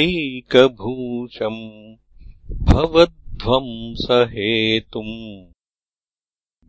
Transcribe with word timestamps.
भवध्वंसहेतुम् 2.69 3.17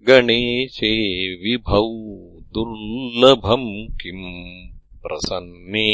गणेशे 0.07 1.35
विभौ 1.35 2.41
दुर्लभम् 2.41 3.87
किम् 3.87 4.74
प्रसन्ने 5.05 5.87